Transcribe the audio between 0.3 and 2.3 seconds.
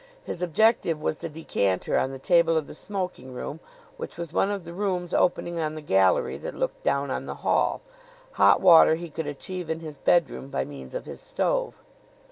objective was the decanter on the